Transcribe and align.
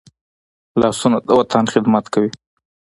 لاسونه 0.81 1.17
د 1.27 1.29
وطن 1.39 1.63
خدمت 1.73 2.05
کوي 2.13 2.31